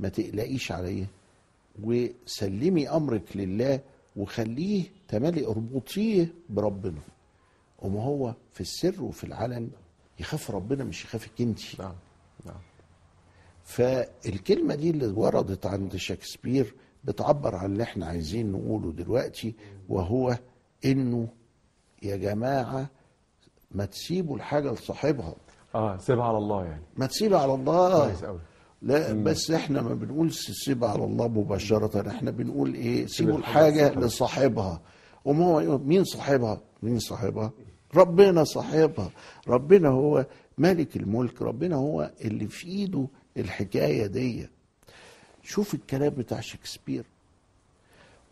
ما 0.00 0.08
تقلقيش 0.08 0.72
عليه 0.72 1.06
وسلمي 1.84 2.88
أمرك 2.88 3.36
لله 3.36 3.80
وخليه 4.16 4.84
تملي 5.08 5.46
أربطيه 5.46 6.26
بربنا. 6.50 7.00
وما 7.78 8.02
هو 8.02 8.34
في 8.52 8.60
السر 8.60 9.02
وفي 9.02 9.24
العلن 9.24 9.70
يخاف 10.20 10.50
ربنا 10.50 10.84
مش 10.84 11.04
يخافك 11.04 11.40
انت 11.40 11.80
نعم 11.80 11.94
نعم. 12.46 12.60
فالكلمة 13.64 14.74
دي 14.74 14.90
اللي 14.90 15.06
وردت 15.06 15.66
عند 15.66 15.96
شكسبير 15.96 16.74
بتعبر 17.04 17.54
عن 17.54 17.72
اللي 17.72 17.82
إحنا 17.82 18.06
عايزين 18.06 18.52
نقوله 18.52 18.92
دلوقتي 18.92 19.54
وهو 19.88 20.38
إنه 20.84 21.28
يا 22.02 22.16
جماعة 22.16 22.90
ما 23.70 23.84
تسيبوا 23.84 24.36
الحاجة 24.36 24.72
لصاحبها. 24.72 25.34
آه 25.74 25.96
سيبها 25.96 26.24
على 26.24 26.38
الله 26.38 26.64
يعني. 26.64 26.82
ما 26.96 27.06
تسيبها 27.06 27.38
على 27.40 27.54
الله. 27.54 28.06
كويس 28.06 28.24
قوي 28.24 28.40
لا 28.82 29.12
بس 29.12 29.50
إحنا 29.50 29.82
ما 29.82 29.94
بنقول 29.94 30.32
سيبها 30.32 30.88
على 30.88 31.04
الله 31.04 31.28
مباشرة. 31.28 32.08
إحنا 32.08 32.30
بنقول 32.30 32.74
إيه؟ 32.74 33.06
سيبوا 33.06 33.38
الحاجة 33.38 33.94
لصاحبها. 33.94 34.80
وما 35.24 35.44
هو؟ 35.44 35.78
مين 35.78 36.04
صاحبها؟ 36.04 36.60
مين 36.82 36.98
صاحبها؟ 36.98 37.50
ربنا 37.94 38.44
صاحبها. 38.44 39.10
ربنا 39.48 39.88
هو 39.88 40.26
مالك 40.58 40.96
الملك. 40.96 41.42
ربنا 41.42 41.76
هو 41.76 42.10
اللي 42.24 42.46
في 42.46 42.68
ايده 42.68 43.06
الحكاية 43.36 44.06
دي. 44.06 44.48
شوف 45.42 45.74
الكلام 45.74 46.10
بتاع 46.10 46.40
شكسبير. 46.40 47.04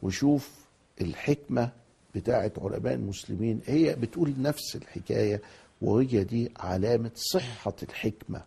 وشوف 0.03 0.51
الحكمة 1.01 1.71
بتاعت 2.15 2.59
علماء 2.59 2.95
المسلمين. 2.95 3.61
هي 3.67 3.95
بتقول 3.95 4.35
نفس 4.39 4.77
الحكاية 4.77 5.43
وهي 5.83 6.25
دي 6.25 6.51
علامة 6.57 7.11
صحة 7.15 7.75
الحكمة. 7.83 8.43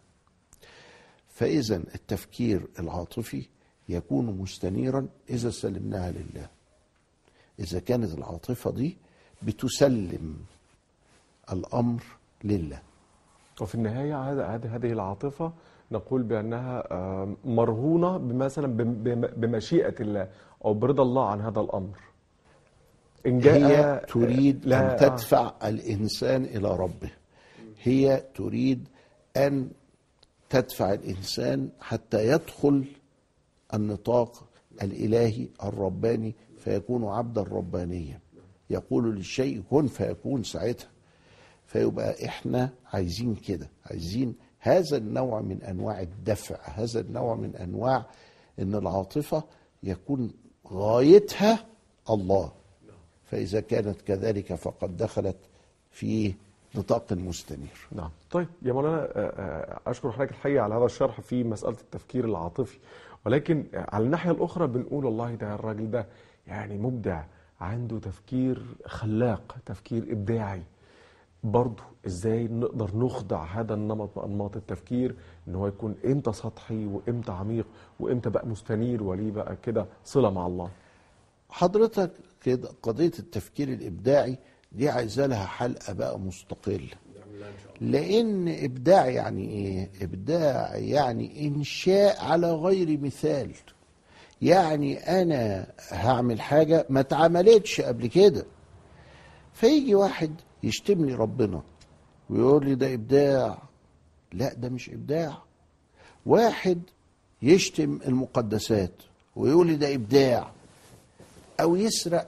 فإذا 1.34 1.76
التفكير 1.76 2.62
العاطفي 2.80 3.46
يكون 3.89 4.26
مستنيرا 4.26 5.08
إذا 5.30 5.50
سلمناها 5.50 6.12
لله. 6.12 6.48
إذا 7.60 7.80
كانت 7.80 8.17
العاطفة 8.17 8.72
دي 8.72 8.98
بتسلم 9.41 10.36
الأمر 11.52 12.04
لله. 12.43 12.82
وفي 13.62 13.76
النهاية 13.76 14.30
هذه 14.76 14.91
العاطفة 14.91 15.54
نقول 15.91 16.24
بأنها 16.24 16.84
مرهونة 17.46 18.17
مثلا 18.17 18.67
بم- 18.67 18.93
بم- 19.04 19.28
بمشيئة 19.36 19.96
الله 20.02 20.28
أو 20.65 20.74
برضا 20.74 21.04
الله 21.04 21.30
عن 21.30 21.41
هذا 21.41 21.60
الأمر. 21.60 21.98
إن 23.26 23.39
جاء 23.39 23.58
هي 23.58 24.06
تريد 24.08 24.65
لا، 24.65 24.93
أن 24.93 24.98
تدفع 25.00 25.54
الإنسان 25.63 26.43
إلى 26.46 26.78
ربه. 26.78 27.12
هي 27.84 28.24
تريد 28.36 28.88
أن 29.38 29.69
تدفع 30.54 30.94
الإنسان 30.94 31.70
حتى 31.80 32.28
يدخل 32.28 32.86
النطاق 33.74 34.44
الإلهي 34.82 35.48
الرباني 35.63 36.36
فيكون 36.58 37.06
عبدا 37.06 37.42
ربانيا. 37.42 38.20
يقول 38.70 39.16
للشيء 39.16 39.63
كن 39.70 39.88
فيكون 39.88 40.44
ساعتها. 40.44 40.89
فيبقى 41.66 42.26
إحنا 42.26 42.70
عايزين 42.94 43.36
كده 43.36 43.70
عايزين 43.86 44.36
هذا 44.60 44.98
النوع 44.98 45.42
من 45.42 45.62
أنواع 45.63 46.02
الدفع 46.02 46.58
هذا 46.63 47.00
النوع 47.00 47.36
من 47.36 47.56
أنواع 47.56 48.06
إن 48.60 48.76
العاطفة 48.76 49.44
يكون 49.84 50.32
غايتها 50.68 51.66
الله. 52.10 52.52
فإذا 53.26 53.60
كانت 53.60 54.02
كذلك 54.02 54.54
فقد 54.54 54.98
دخلت 54.98 55.38
في 55.92 56.34
نطاق 56.75 57.05
المستنير 57.12 57.88
نعم. 57.91 58.09
طيب 58.31 58.47
يا 58.62 58.73
مولانا 58.73 58.97
آه، 59.03 59.09
آه، 59.15 59.79
أشكر 59.91 60.12
حضرتك 60.12 60.31
الحقيقة 60.31 60.63
على 60.63 60.75
هذا 60.75 60.86
الشرح 60.86 61.21
في 61.21 61.43
مسألة 61.43 61.77
التفكير 61.81 62.25
العاطفي. 62.25 62.77
ولكن 63.25 63.65
على 63.73 64.05
الناحية 64.05 64.31
الأخرى 64.31 64.67
بنقول 64.67 65.05
والله 65.05 65.36
ده 65.36 65.55
الراجل 65.55 65.91
ده 65.91 66.05
يعني 66.47 66.77
مبدع 66.77 67.23
عنده 67.62 67.99
تفكير 67.99 68.63
خلاق 68.86 69.55
تفكير 69.65 70.03
إبداعي. 70.12 70.62
برضه 71.43 71.83
إزاي 72.07 72.47
نقدر 72.47 72.97
نخضع 72.97 73.43
هذا 73.43 73.73
النمط 73.73 74.17
من 74.17 74.23
انماط 74.23 74.55
التفكير 74.55 75.15
إن 75.47 75.55
هو 75.55 75.67
يكون 75.67 75.95
إمتى 76.05 76.33
سطحي 76.33 76.86
وإمتى 76.86 77.31
عميق 77.31 77.65
وإمتى 77.99 78.29
بقى 78.29 78.47
مستنير 78.47 79.03
وليه 79.03 79.31
بقى 79.31 79.55
كده 79.63 79.86
صلة 80.05 80.29
مع 80.29 80.47
الله؟ 80.47 80.69
حضرتك 81.49 82.12
كده 82.43 82.69
قضية 82.83 83.12
التفكير 83.19 83.67
الإبداعي 83.69 84.38
دي 84.73 84.89
عايزة 84.89 85.25
لها 85.25 85.45
حلقة 85.45 85.93
بقى 85.93 86.19
مستقلة. 86.19 86.89
لأن 87.81 88.47
إبداع 88.47 89.07
يعني 89.07 89.49
إيه؟ 89.49 89.89
إبداع 90.01 90.75
يعني 90.77 91.47
إنشاء 91.47 92.23
على 92.25 92.51
غير 92.51 92.99
مثال. 92.99 93.51
يعني 94.41 94.97
أنا 95.21 95.67
هعمل 95.89 96.41
حاجة 96.41 96.86
ما 96.89 96.99
اتعملتش 96.99 97.81
قبل 97.81 98.07
كده. 98.07 98.45
فيجي 99.53 99.95
واحد 99.95 100.36
يشتم 100.63 101.05
لي 101.05 101.13
ربنا 101.13 101.63
ويقول 102.29 102.65
لي 102.65 102.75
ده 102.75 102.93
إبداع. 102.93 103.62
لا 104.33 104.53
ده 104.53 104.69
مش 104.69 104.89
إبداع. 104.89 105.38
واحد 106.25 106.81
يشتم 107.41 107.99
المقدسات 108.07 108.91
ويقول 109.36 109.67
لي 109.67 109.75
ده 109.75 109.93
إبداع. 109.93 110.51
أو 111.62 111.75
يسرق 111.75 112.27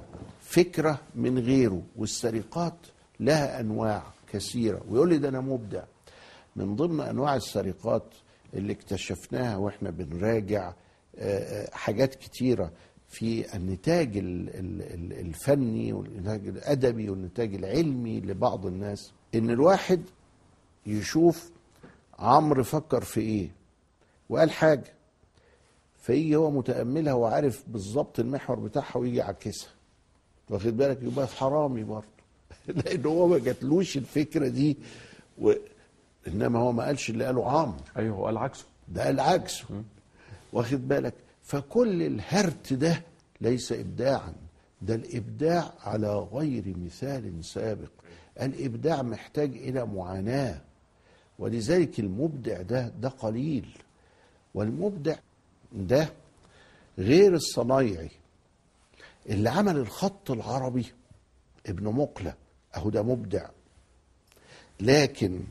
فكرة 0.55 0.99
من 1.15 1.39
غيره 1.39 1.81
والسرقات 1.95 2.75
لها 3.19 3.59
أنواع 3.59 4.03
كثيرة. 4.31 4.81
ويقول 4.89 5.09
لي 5.09 5.17
ده 5.17 5.29
أنا 5.29 5.41
مبدع. 5.41 5.83
من 6.55 6.75
ضمن 6.75 6.99
أنواع 7.01 7.35
السرقات 7.35 8.13
اللي 8.53 8.73
اكتشفناها 8.73 9.57
وإحنا 9.57 9.89
بنراجع 9.89 10.73
آه، 11.17 11.39
آه، 11.65 11.69
حاجات 11.75 12.15
كتيرة 12.15 12.71
في 13.09 13.55
النتاج 13.55 14.17
ال- 14.17 14.49
ال- 14.49 14.81
ال- 14.93 15.19
الفني 15.19 15.93
والنتاج 15.93 16.47
الأدبي 16.47 17.09
والنتاج 17.09 17.55
العلمي 17.55 18.19
لبعض 18.19 18.65
الناس. 18.65 19.11
إن 19.35 19.49
الواحد 19.49 20.01
يشوف 20.85 21.51
عمرو 22.19 22.63
فكر 22.63 23.01
في 23.01 23.21
إيه؟ 23.21 23.49
وقال 24.29 24.51
حاجة 24.51 24.93
فيجي 26.01 26.35
هو 26.35 26.51
متأملها 26.51 27.13
وعارف 27.13 27.63
بالظبط 27.67 28.19
المحور 28.19 28.59
بتاعها 28.59 28.97
ويجي 28.97 29.17
يعكسها. 29.17 29.69
واخد 30.49 30.77
بالك؟ 30.77 30.97
يبقى 31.01 31.27
حرامي 31.27 31.83
برضه. 31.83 32.05
لأن 32.67 33.05
هو 33.05 33.27
ما 33.27 33.37
جاتلوش 33.37 33.97
الفكرة 33.97 34.47
دي 34.47 34.77
و... 35.37 35.53
إنما 36.27 36.59
هو 36.59 36.71
ما 36.71 36.83
قالش 36.85 37.09
اللي 37.09 37.25
قاله 37.25 37.49
عمرو 37.51 37.77
أيوه 37.97 38.17
هو 38.17 38.25
قال 38.25 38.37
عكسه. 38.37 38.65
ده 38.87 39.03
قال 39.05 39.19
عكسه. 39.19 39.65
واخد 40.53 40.87
بالك؟ 40.87 41.13
فكل 41.43 42.01
الهرت 42.03 42.73
ده 42.73 43.01
ليس 43.41 43.71
ابداعا 43.71 44.33
ده 44.81 44.95
الإبداع 44.95 45.73
على 45.83 46.17
غير 46.33 46.73
مثال 46.85 47.45
سابق. 47.45 47.89
الإبداع 48.41 49.01
محتاج 49.01 49.57
إلى 49.57 49.85
معاناة. 49.85 50.61
ولذلك 51.39 51.99
المبدع 51.99 52.61
ده 52.61 52.91
ده 53.01 53.09
قليل. 53.09 53.65
والمبدع 54.53 55.15
ده 55.73 56.09
غير 56.99 57.33
الصنايعي. 57.33 58.09
اللي 59.29 59.49
عمل 59.49 59.77
الخط 59.77 60.31
العربي 60.31 60.85
ابن 61.67 61.83
مقلة 61.87 62.33
أهو 62.75 62.89
ده 62.89 63.03
مبدع. 63.03 63.49
لكن 64.79 65.41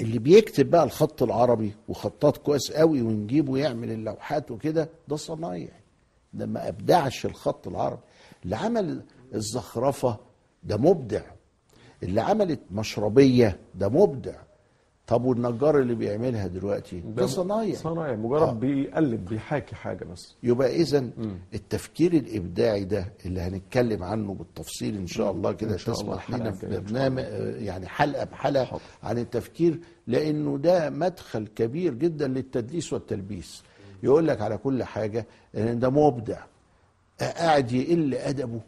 اللي 0.00 0.18
بيكتب 0.18 0.70
بقى 0.70 0.84
الخط 0.84 1.22
العربي 1.22 1.72
وخطاط 1.88 2.36
كويس 2.36 2.72
قوي 2.72 3.02
ونجيبه 3.02 3.58
يعمل 3.58 3.90
اللوحات 3.90 4.50
وكده 4.50 4.88
ده 5.08 5.16
صنايعي. 5.16 5.70
ده 6.34 6.46
ما 6.46 6.68
أبدعش 6.68 7.26
الخط 7.26 7.68
العربي. 7.68 8.00
اللي 8.44 8.56
عمل 8.56 9.02
الزخرفة 9.34 10.16
ده 10.64 10.76
مبدع. 10.76 11.22
اللي 12.02 12.20
عملت 12.20 12.60
مشربية 12.70 13.60
ده 13.74 13.88
مبدع. 13.88 14.36
طب 15.08 15.24
والنجار 15.24 15.78
اللي 15.78 15.94
بيعملها 15.94 16.46
دلوقتي؟ 16.46 17.00
ده 17.00 17.26
صنايعي 17.26 17.74
صنايعي 17.74 18.16
مجرد 18.16 18.42
آه. 18.42 18.52
بيقلد 18.52 19.24
بيحاكي 19.28 19.74
حاجة 19.74 20.04
بس. 20.04 20.36
يبقى 20.42 20.76
اذا 20.76 21.10
التفكير 21.54 22.12
الإبداعي 22.12 22.84
ده 22.84 23.12
اللي 23.26 23.40
هنتكلم 23.40 24.02
عنه 24.02 24.34
بالتفصيل 24.34 24.96
إن 24.96 25.06
شاء 25.06 25.30
الله 25.30 25.52
كده 25.52 25.74
الحلقة 25.74 26.36
لنا 26.36 26.50
في 26.52 26.66
برنامج 26.80 27.22
آه، 27.26 27.56
يعني 27.56 27.86
حلقة 27.86 28.24
بحلقة 28.24 28.64
حاضر. 28.64 28.82
عن 29.02 29.18
التفكير 29.18 29.80
لأنه 30.06 30.58
ده 30.58 30.90
مدخل 30.90 31.46
كبير 31.46 31.94
جدا 31.94 32.28
للتدليس 32.28 32.92
والتلبيس. 32.92 33.62
يقول 34.02 34.28
لك 34.28 34.40
على 34.40 34.56
كل 34.58 34.82
حاجة 34.84 35.26
إن 35.56 35.78
ده 35.78 35.90
مبدع. 35.90 36.38
قاعد 37.20 37.72
يقل 37.72 38.14
أدبه 38.14 38.60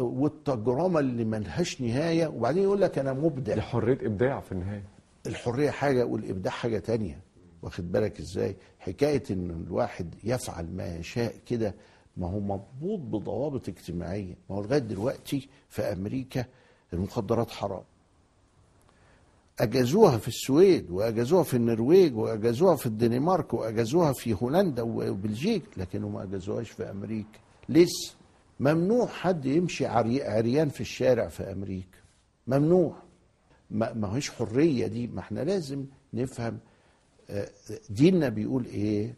والتجرمة 0.00 1.00
اللي 1.00 1.24
ملهاش 1.24 1.80
نهاية 1.80 2.26
وبعدين 2.26 2.62
يقول 2.62 2.80
لك 2.80 2.98
أنا 2.98 3.12
مبدع. 3.12 3.54
دي 3.54 3.60
حرية 3.62 3.98
إبداع 4.06 4.40
في 4.40 4.52
النهاية. 4.52 4.82
الحرية 5.26 5.70
حاجة 5.70 6.06
والإبداع 6.06 6.52
حاجة 6.52 6.78
تانية. 6.78 7.20
واخد 7.62 7.92
بالك 7.92 8.20
إزاي؟ 8.20 8.56
حكاية 8.78 9.22
إن 9.30 9.50
الواحد 9.50 10.14
يفعل 10.24 10.66
ما 10.76 10.96
يشاء 10.96 11.34
كده 11.46 11.74
ما 12.16 12.26
هو 12.30 12.40
مضبوط 12.40 13.00
بضوابط 13.00 13.68
اجتماعية. 13.68 14.34
ما 14.50 14.56
هو 14.56 14.62
لغاية 14.62 14.78
دلوقتي 14.78 15.48
في 15.68 15.82
أمريكا 15.82 16.44
المخدرات 16.92 17.50
حرام. 17.50 17.82
أجازوها 19.60 20.18
في 20.18 20.28
السويد 20.28 20.90
وأجازوها 20.90 21.42
في 21.42 21.54
النرويج 21.54 22.16
وأجازوها 22.16 22.76
في 22.76 22.86
الدنمارك 22.86 23.54
وأجازوها 23.54 24.12
في 24.12 24.32
هولندا 24.42 24.82
وبلجيك 24.82 25.62
لكنهم 25.76 26.12
ما 26.14 26.22
أجازوهاش 26.22 26.70
في 26.70 26.90
أمريكا. 26.90 27.38
لسه 27.68 28.14
ممنوع 28.60 29.06
حد 29.06 29.46
يمشي 29.46 29.86
عري- 29.86 30.22
عريان 30.24 30.68
في 30.68 30.80
الشارع 30.80 31.28
في 31.28 31.52
أمريكا. 31.52 31.98
ممنوع. 32.46 32.96
ما 33.70 34.16
هيش 34.16 34.30
حرية 34.30 34.86
دي 34.86 35.06
ما 35.06 35.20
إحنا 35.20 35.40
لازم 35.40 35.84
نفهم 36.14 36.58
آه، 37.30 37.48
ديننا 37.90 38.28
بيقول 38.28 38.64
إيه؟ 38.64 39.14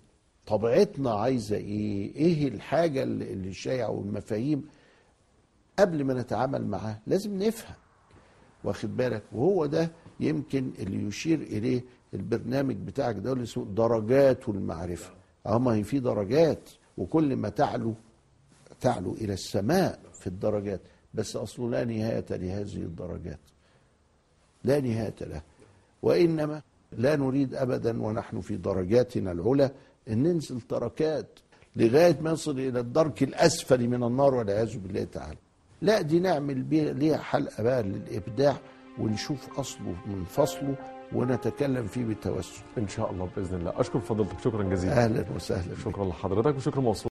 طبيعتنا 0.46 1.10
عايزة 1.14 1.56
إيه؟ 1.56 2.14
إيه 2.16 2.48
الحاجة 2.48 3.02
اللي 3.02 3.48
الشائعه 3.48 3.90
والمفاهيم؟ 3.90 4.64
قبل 5.78 6.04
ما 6.04 6.14
نتعامل 6.14 6.66
معاها 6.66 7.00
لازم 7.06 7.42
نفهم. 7.42 7.74
واخد 8.64 8.96
بالك؟ 8.96 9.22
وهو 9.32 9.66
ده 9.66 9.90
يمكن 10.20 10.70
اللي 10.78 11.06
يشير 11.08 11.40
إليه 11.40 11.84
البرنامج 12.14 12.76
بتاعك 12.76 13.16
ده 13.16 13.32
اللي 13.32 13.42
اسمه 13.44 13.64
درجات 13.64 14.48
المعرفة. 14.48 15.10
آه 15.46 15.58
ما 15.58 15.74
هي 15.74 15.84
في 15.84 15.98
درجات 16.00 16.70
وكل 16.98 17.36
ما 17.36 17.48
تعلو 17.48 17.94
تعلو 18.80 19.12
إلى 19.12 19.32
السماء 19.32 20.00
في 20.20 20.26
الدرجات 20.26 20.80
بس 21.14 21.36
اصله 21.36 21.70
لا 21.70 21.84
نهاية 21.84 22.24
لهذه 22.30 22.76
الدرجات. 22.76 23.40
لا 24.64 24.80
نهاية 24.80 25.14
له. 25.20 25.42
وإنما 26.02 26.62
لا 26.92 27.16
نريد 27.16 27.54
ابدا 27.54 28.02
ونحن 28.02 28.40
في 28.40 28.56
درجاتنا 28.56 29.32
العلى 29.32 29.70
أن 30.08 30.22
ننزل 30.22 30.60
دركات 30.70 31.38
لغاية 31.76 32.18
ما 32.20 32.32
نصل 32.32 32.58
إلى 32.58 32.80
الدرك 32.80 33.22
الأسفل 33.22 33.88
من 33.88 34.02
النار 34.04 34.34
والعياذ 34.34 34.78
بالله 34.78 35.04
تعالى. 35.04 35.38
لا 35.82 36.00
دي 36.00 36.18
نعمل 36.20 36.62
بيها 36.62 36.92
ليها 36.92 37.18
حلقة 37.18 37.62
بقى 37.62 37.82
للإبداع 37.82 38.56
ونشوف 38.98 39.58
أصله 39.58 39.94
من 40.06 40.24
فصله 40.24 40.74
ونتكلم 41.12 41.86
فيه 41.86 42.04
بالتوسع 42.04 42.62
إن 42.78 42.88
شاء 42.88 43.10
الله 43.10 43.28
بإذن 43.36 43.58
الله. 43.58 43.80
أشكر 43.80 44.00
فضيلتك. 44.00 44.40
شكرا 44.40 44.62
جزيلا. 44.62 45.04
أهلا 45.04 45.24
وسهلا. 45.36 45.74
شكرا 45.84 46.04
لحضرتك 46.04 46.56
وشكرا 46.56 46.80
موصول 46.80 47.07